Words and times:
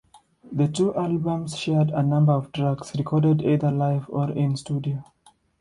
The 0.51 0.67
two 0.67 0.95
albums 0.95 1.55
shared 1.55 1.91
a 1.91 2.01
number 2.01 2.33
of 2.33 2.51
tracks, 2.53 2.95
recorded 2.95 3.43
either 3.43 3.69
live 3.69 4.07
or 4.09 4.31
in-studio. 4.31 5.03